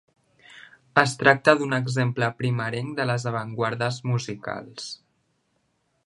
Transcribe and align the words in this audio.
Es 1.01 1.11
tracta 1.23 1.53
d'un 1.59 1.75
exemple 1.77 2.29
primerenc 2.39 2.97
de 3.01 3.07
les 3.09 3.25
avantguardes 3.33 4.03
musicals. 4.13 4.89